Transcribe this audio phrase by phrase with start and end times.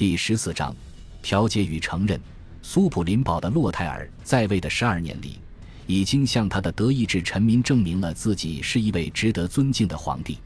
[0.00, 0.74] 第十四章，
[1.20, 2.18] 调解与承认。
[2.62, 5.38] 苏普林堡的洛泰尔在位的十二年里，
[5.86, 10.38] 已经向他的德意志臣民证明了自己是一位值得尊敬的皇帝。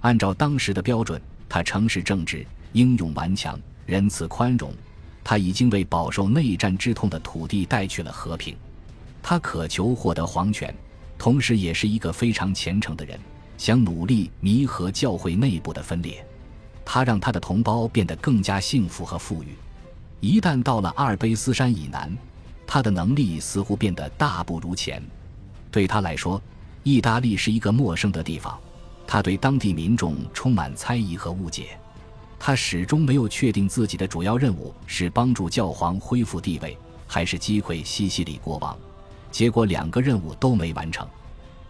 [0.00, 3.56] 按照当时的标准，他诚实正直、英勇顽强、
[3.86, 4.74] 仁慈宽容。
[5.22, 8.56] 他已经为饱受内战之痛的土地带去了和平。
[9.22, 10.74] 他渴求获得皇权，
[11.16, 13.16] 同时也是一个非常虔诚的人，
[13.56, 16.26] 想努力弥合教会内部的分裂。
[16.90, 19.48] 他让他的同胞变得更加幸福和富裕。
[20.20, 22.16] 一旦到了阿尔卑斯山以南，
[22.66, 25.02] 他的能力似乎变得大不如前。
[25.70, 26.40] 对他来说，
[26.84, 28.58] 意大利是一个陌生的地方，
[29.06, 31.78] 他对当地民众充满猜疑和误解。
[32.38, 36.74] 他始终没有确定自己的主要任务是帮助教皇恢复地位，
[37.06, 38.74] 还是击溃西西里国王。
[39.30, 41.06] 结果，两个任务都没完成。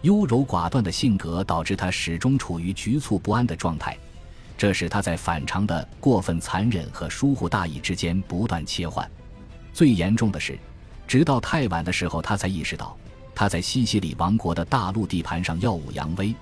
[0.00, 3.94] 优柔寡断的性格导致他始终处于局促不安的状态。
[4.56, 9.08] 这使他在反常的过分残忍和疏忽大意之间不断切换。
[9.72, 10.58] 最严重的是，
[11.06, 12.96] 直到太晚的时候，他才意识到
[13.34, 16.34] 他在西西里王国的大陆地盘上耀武扬威，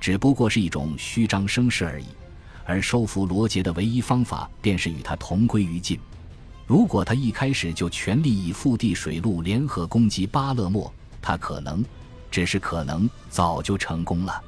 [0.00, 2.06] 只不过是一种虚张声势而已。
[2.64, 5.98] 而收服罗杰的唯一方法，便是与他同归于尽。
[6.66, 11.82] 如果他一开始就全力以腹地水陆联合攻击巴勒莫，他可能，
[12.30, 14.42] 只是可能早就成功了。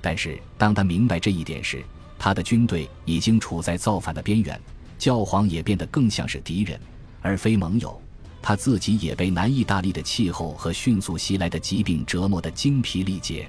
[0.00, 1.84] 但是当他明白这一点时，
[2.18, 4.60] 他的军队已经处在造反的边缘，
[4.98, 6.80] 教皇也变得更像是敌人
[7.22, 8.00] 而非盟友。
[8.42, 13.48] 他自己也被南意大利的气候和迅速袭来的疾病折磨得精疲力竭，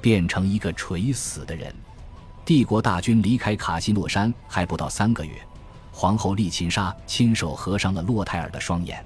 [0.00, 1.72] 变成一个垂死的人。
[2.44, 5.32] 帝国大军离开卡西诺山还不到三个月，
[5.92, 9.04] 皇后利琴莎亲手合上了洛泰尔的双眼。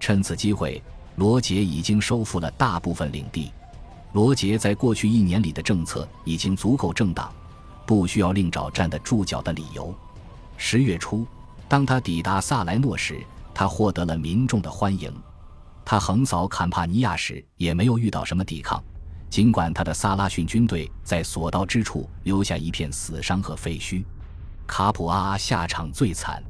[0.00, 0.82] 趁此机会，
[1.14, 3.50] 罗杰已经收复了大部分领地。
[4.12, 7.32] 罗杰在过去一年里的政策已经足够正当。
[7.86, 9.94] 不需要另找站得住脚的理由。
[10.56, 11.26] 十月初，
[11.68, 13.22] 当他抵达萨莱诺时，
[13.54, 15.12] 他获得了民众的欢迎。
[15.84, 18.82] 他横扫坎帕尼亚时，也没有遇到什么抵抗，
[19.30, 24.04] 尽管他的萨拉逊军队在所到之处留下一片死伤和废墟。
[24.66, 26.42] 卡普阿阿下场最惨，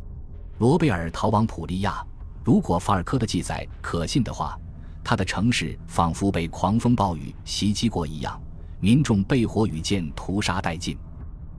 [0.59, 2.03] 罗贝尔逃往普利亚。
[2.43, 4.59] 如果法尔科的记载可信的话，
[5.05, 8.41] 他的城市仿佛被狂风暴雨袭击过一样，
[8.81, 10.97] 民众被火与箭屠杀殆尽。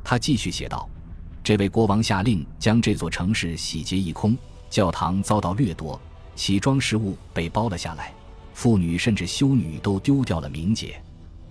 [0.09, 0.90] 他继续写道
[1.44, 4.38] ：“这位国王下令将这座城市洗劫一空，
[4.69, 6.00] 教堂遭到掠夺，
[6.34, 8.13] 其装饰物被包了下来，
[8.53, 10.95] 妇女甚至修女都丢掉了名节。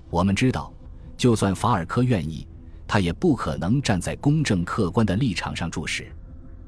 [0.08, 0.72] 我们知道，
[1.18, 2.48] 就算法尔科愿意，
[2.88, 6.10] 他也不可能站在公正客观的立场上注视。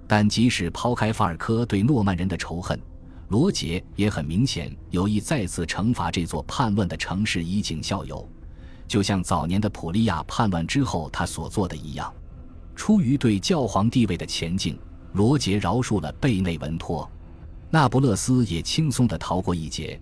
[0.07, 2.79] 但即使抛开法尔科对诺曼人的仇恨，
[3.29, 8.29] 罗杰也很明显有意再次惩罚这座叛乱的城市，以儆效尤。”
[8.89, 12.13] 就像早年的普利亚叛乱之后他所做的一样，
[12.75, 14.79] 出于对教皇地位的前进，
[15.13, 17.09] 罗杰饶恕了贝内文托，
[17.71, 20.01] 那不勒斯也轻松地逃过一劫，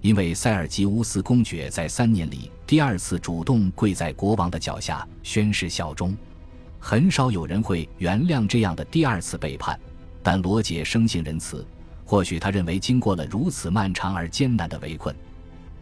[0.00, 6.16] 因为塞尔吉乌斯公爵在三年里第二次主动跪在国王的脚下宣誓效忠。
[6.78, 9.78] 很少有人会原谅这样的第二次背叛，
[10.22, 11.66] 但罗杰生性仁慈，
[12.04, 15.12] 或许他认为经过了如此漫长而艰难的围困。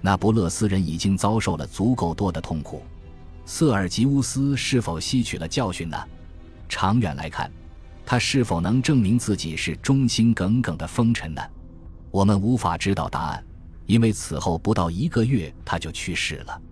[0.07, 2.81] 那不勒斯人已经遭受了足够多的痛苦，
[3.45, 5.99] 瑟尔吉乌斯是否吸取了教训呢？
[6.69, 7.51] 长远来看，
[8.05, 11.43] 他是否能证明自己是忠心耿耿的封臣呢？
[12.13, 13.45] 我们无法知道答案，
[13.87, 16.63] 因为此后不到一个月他就去世了。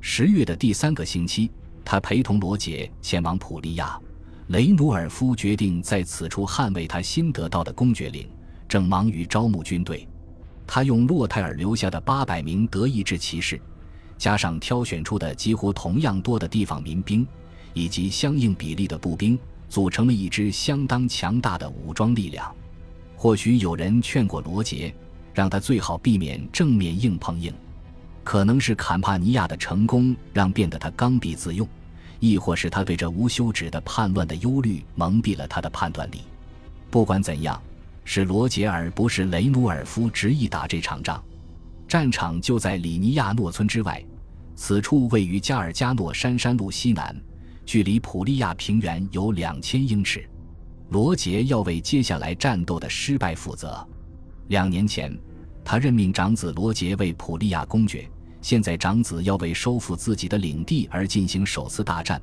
[0.00, 1.50] 十月的第三个星期，
[1.84, 4.00] 他陪同罗杰前往普利亚，
[4.46, 8.26] 雷努尔夫决定在此处捍卫他新得到的公爵领，
[8.66, 10.07] 正忙于招募军队。
[10.68, 13.58] 他用洛泰尔留下的八百名德意志骑士，
[14.18, 17.26] 加上挑选出的几乎同样多的地方民兵，
[17.72, 19.38] 以及相应比例的步兵，
[19.70, 22.54] 组成了一支相当强大的武装力量。
[23.16, 24.94] 或许有人劝过罗杰，
[25.32, 27.50] 让他最好避免正面硬碰硬。
[28.22, 31.66] 可能是坎帕尼亚的成功让变得他刚愎自用，
[32.20, 36.18] 亦或是他对这无休止的叛乱的忧虑蒙蔽了他的判断力。
[36.90, 37.58] 不管怎样。
[38.10, 41.22] 是罗杰尔，不是雷努尔夫执意打这场仗。
[41.86, 44.02] 战场就在里尼亚诺村之外，
[44.56, 47.14] 此处位于加尔加诺山山路西南，
[47.66, 50.26] 距离普利亚平原有两千英尺。
[50.88, 53.86] 罗杰要为接下来战斗的失败负责。
[54.46, 55.14] 两年前，
[55.62, 58.08] 他任命长子罗杰为普利亚公爵，
[58.40, 62.18] 现在长子要为收复自己的领地而进行首次大战。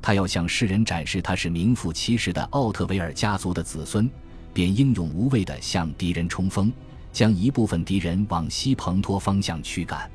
[0.00, 4.10] 他要向世人展示他是名副其实的奥特维尔家族的子孙。
[4.56, 6.72] 便英勇无畏地向敌人冲锋，
[7.12, 10.10] 将一部分敌人往西蓬托方向驱赶。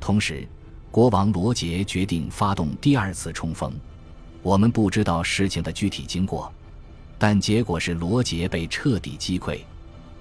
[0.00, 0.48] 同时，
[0.90, 3.70] 国王罗杰决定发动第二次冲锋。
[4.42, 6.50] 我们不知道事情的具体经过，
[7.18, 9.60] 但结果是罗杰被彻底击溃。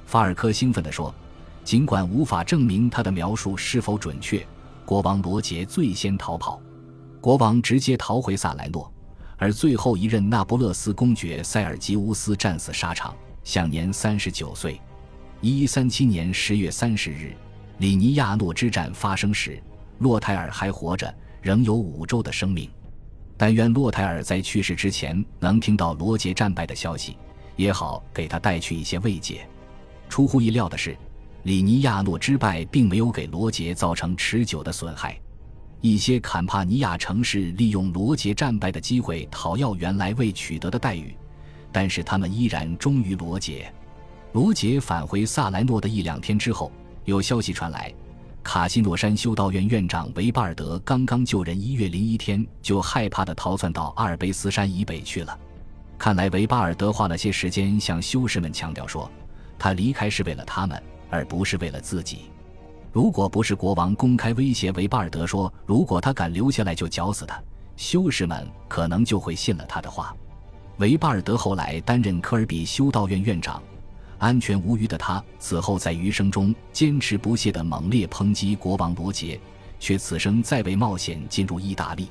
[0.06, 1.15] 法尔科兴奋地说
[1.63, 4.45] ：“尽管无法证明他的描述是否准确，
[4.83, 6.62] 国王罗杰最先逃跑，
[7.21, 8.92] 国王直接逃回萨莱诺，
[9.38, 14.79] 而最后一任那不勒斯公爵塞尔吉乌斯战死沙场，享年三十九岁。
[15.41, 17.33] 一三七年十月三十日，
[17.79, 19.61] 里尼亚诺之战发生时，
[19.99, 22.69] 洛泰尔还活着，仍有五周的生命。
[23.35, 27.17] 但愿洛泰尔在去世之前能听到罗杰战败的消息，
[27.55, 29.45] 也好给他带去一些慰藉。”
[30.07, 30.95] 出乎意料的是，
[31.43, 35.19] 里尼亚诺之败并没有给罗杰造成持久的损害。
[35.81, 41.13] 一些坎帕尼亚城市利用罗杰战败的机会讨要原来未取得的待遇，
[41.73, 43.69] 但是他们依然忠于罗杰。
[44.31, 46.71] 罗杰返回萨莱诺的一两天之后，
[47.03, 47.93] 有消息传来，
[48.41, 55.37] 卡西诺山修道院院长维巴尔德刚刚就任一月零一天，就害怕地逃窜到阿尔卑斯山以北去了。
[55.97, 59.11] 看来维巴尔德花了些时间向修士们强调说。
[59.59, 62.29] 他离开是为了他们，而不是为了自己。
[62.91, 67.41] 如果不是国王公开威胁维巴尔德说，如果他敢留下来就绞死他，
[67.77, 70.13] 修士们可能就会信了他的话。
[70.77, 73.61] 维巴尔德后来担任科尔比修道院院长，
[74.17, 79.39] 安全无虞的他此后在余生中坚持不懈地猛烈抨击国王罗杰，
[79.79, 82.09] 却此生再未冒险进入意大利。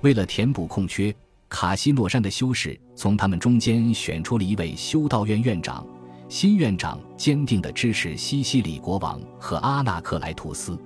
[0.00, 1.14] 为了填补空缺，
[1.48, 5.86] 卡西诺山的修士从他们中间选出了一位修道院院长。
[6.28, 10.78] 新院长坚定地支持西西里国王和阿纳克莱图斯。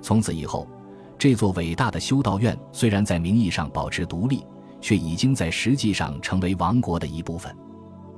[0.00, 0.66] 从此以后，
[1.18, 4.42] 这座伟大的修道院虽然在名义上保持独立，
[4.80, 7.54] 却已经在实际上成为王国的一部分。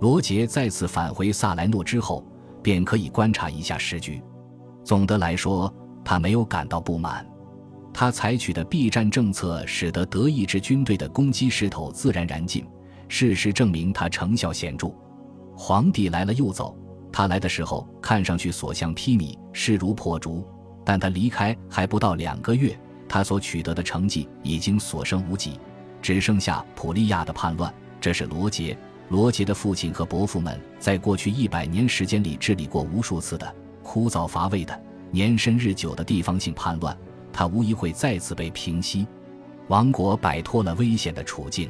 [0.00, 2.24] 罗杰再次返回萨莱诺之后，
[2.62, 4.22] 便可以观察一下时局。
[4.84, 5.72] 总的来说，
[6.04, 7.26] 他没有感到不满。
[7.92, 12.64] 他采取的避战政策使得德意志军队的攻击势头自然燃尽。
[13.08, 14.88] 事实证明，他成效显著。
[15.56, 16.78] 皇帝来了又走，
[17.12, 20.44] 他来的时候看上去所向披靡，势如破竹；
[20.84, 22.78] 但他离开还不到两个月，
[23.08, 25.58] 他所取得的成绩已经所剩无几，
[26.00, 27.73] 只剩下普利亚的叛乱。
[28.00, 28.76] 这是罗杰、
[29.08, 34.81] 罗杰的父亲和伯父们在过去一百年时间里治理过无数次的枯燥乏味的、
[35.11, 36.97] 年深日久的地方性叛乱，
[37.32, 39.06] 他无疑会再次被平息，
[39.69, 41.69] 王国摆脱了危险的处境。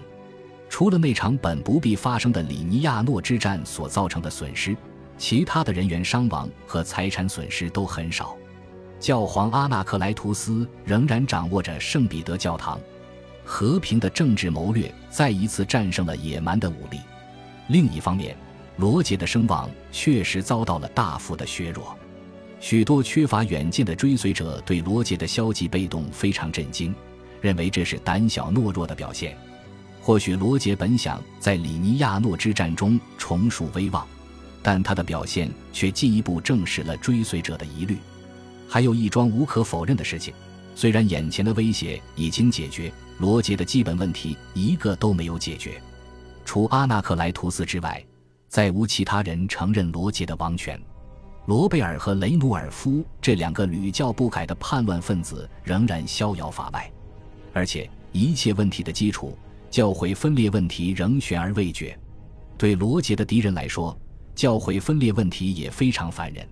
[0.69, 4.77] 除了那场本不必发生的里尼亚诺之战所造成的损失，
[5.19, 8.37] 其他的人员伤亡和财产损失都很少。
[9.01, 12.79] 教皇阿纳克莱图斯仍然掌握着圣彼得教堂，
[13.51, 17.01] 和平的政治谋略再一次战胜了野蛮的武力。
[17.67, 18.37] 另一方面，
[18.77, 21.99] 罗杰的声望确实遭到了大幅的削弱，
[22.61, 26.95] 许多缺乏远见的追随者对罗杰的消极被动非常震惊，
[27.41, 29.37] 认为这是胆小懦弱的表现。
[30.01, 34.07] 或许罗杰本想在里尼亚诺之战中重树威望，
[34.63, 37.99] 但他的表现却进一步证实了追随者的疑虑。
[38.69, 40.33] 还有一桩无可否认的事情：
[40.81, 45.79] 虽然眼前的威胁已经解决，罗杰的基本问题一个都没有解决。
[46.43, 48.03] 除阿纳克莱图斯之外，
[48.49, 50.81] 再无其他人承认罗杰的王权。
[51.45, 56.91] 罗贝尔和雷努尔夫这两个屡教不改的叛乱分子仍然逍遥法外，
[57.53, 59.37] 而且一切问题的基础。
[59.69, 61.95] 教会分裂问题仍悬而未决，
[62.57, 63.95] 对罗杰的敌人来说，
[64.35, 66.49] 教会分裂问题也非常烦人。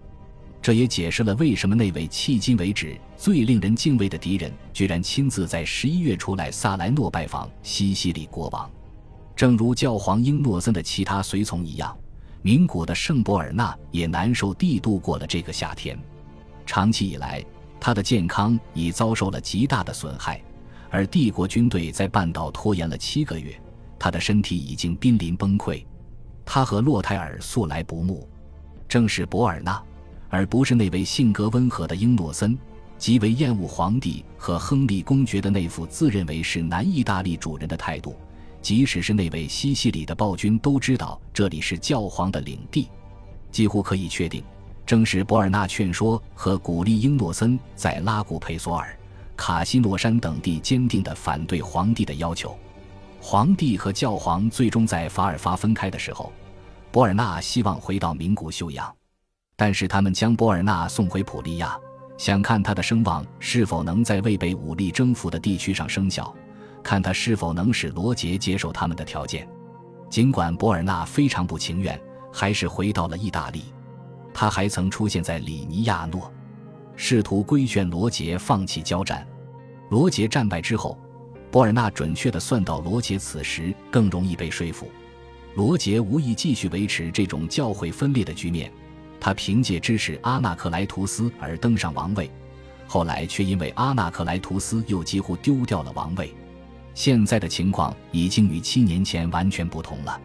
[0.68, 8.70] 这也解释了为什么那位迄今为止最令人敬畏的敌人，居然亲自在十一月出来萨莱诺拜访西西里国王。
[9.34, 11.96] 正如教皇英诺森的其他随从一样，
[12.42, 15.98] 名古的圣博尔纳也难受地度过了这个夏天。
[16.66, 17.42] 长期以来，
[17.80, 20.38] 他的健康已遭受了极大的损害。
[20.90, 23.58] 而帝国军队在半岛拖延了七个月，
[23.98, 25.82] 他的身体已经濒临崩溃。
[26.44, 28.28] 他和洛泰尔素来不睦，
[28.86, 29.82] 正是博尔纳，
[30.28, 32.56] 而不是那位性格温和的英诺森，
[32.96, 38.16] 极为厌恶皇帝和亨利公爵的那副自认为是南意大利主人的态度。
[38.60, 42.88] 即使是那位西西里的暴君都知道这里是教皇的领地，
[43.52, 44.42] 几乎可以确定，
[44.84, 48.94] 正是博尔纳劝说和鼓励英诺森在拉古佩索尔。
[49.36, 52.58] 卡西诺山等地坚定地反对皇帝的要求，
[53.20, 56.32] 皇帝和教皇最终在法尔发分开的时候，
[56.90, 58.92] 博尔纳希望回到名古休养，
[59.60, 61.76] 但是他们将博尔纳送回普利亚，
[62.16, 66.32] 想看他的声望是否能在未被武力征服的地区上生效，
[66.80, 69.48] 看他是否能使罗杰接受他们的条件。
[70.08, 72.00] 尽管博尔纳非常不情愿，
[72.32, 73.64] 还是回到了意大利。
[74.32, 76.32] 他还曾出现在里尼亚诺。
[76.94, 79.26] 试图规劝罗杰放弃交战，
[79.90, 80.96] 罗杰战败之后，
[81.50, 84.88] 博尔纳准确地算到罗杰此时更容易被说服。
[85.56, 88.72] 罗杰无意继续维持这种教会分裂的局面，
[89.20, 92.30] 他凭借支持阿纳克莱图斯而登上王位，
[92.86, 96.34] 后来却因为阿纳克莱图斯又几乎丢掉了王位。
[96.94, 100.20] 现在的情况已经与七年前完全不同了。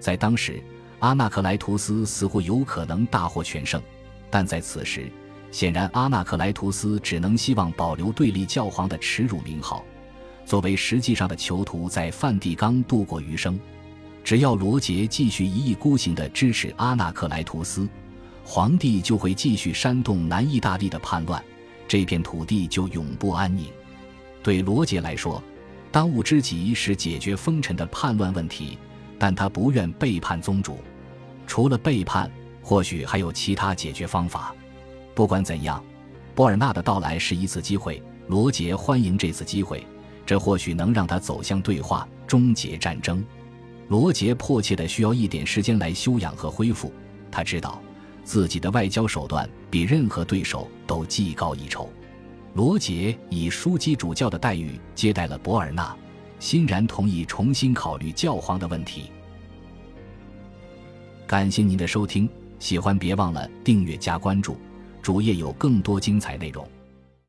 [0.00, 0.62] 在当时，
[1.00, 3.80] 阿纳克莱图斯似乎有可能大获全胜，
[4.30, 5.10] 但在此时，
[5.50, 9.84] 显然阿纳克莱图斯只能希望保留对立教皇的耻辱名号，
[10.44, 13.58] 作为实际上的囚徒，在梵蒂冈度过余生。
[14.24, 17.88] 只要罗杰继续一意孤行地支持阿纳克莱图斯，
[18.50, 21.44] 皇帝就会继续煽动南意大利的叛乱，
[21.86, 23.66] 这片土地就永不安宁。
[24.42, 25.42] 对罗杰来说，
[25.92, 28.78] 当务之急是解决封尘的叛乱问题，
[29.18, 30.78] 但他不愿背叛宗主。
[31.46, 32.30] 除了背叛，
[32.62, 34.54] 或许还有其他解决方法。
[35.14, 35.84] 不管怎样，
[36.34, 39.86] 博尔纳的到来是一次机会，罗杰欢迎这次机会，
[40.24, 43.22] 这或许能让他走向对话，终结战争。
[43.88, 46.90] 罗杰迫切的需要一点时间来休养和恢复。
[47.30, 47.78] 他知道
[48.28, 51.90] 自己的外交手段比任何对手都技高一筹。
[52.52, 55.96] 罗杰以枢机主教的待遇接待了博尔纳，
[56.38, 59.10] 欣然同意重新考虑教皇的问题。
[61.26, 64.58] 感谢您的收听，喜欢别忘了订阅加关注，
[65.00, 66.68] 主页有更多精彩内容。